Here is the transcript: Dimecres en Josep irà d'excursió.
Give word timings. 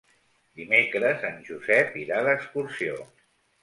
Dimecres 0.61 1.27
en 1.31 1.39
Josep 1.51 2.03
irà 2.07 2.27
d'excursió. 2.33 3.03